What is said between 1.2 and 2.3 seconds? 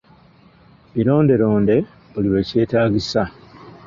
londe buli